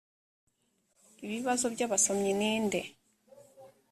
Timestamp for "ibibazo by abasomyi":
1.25-2.31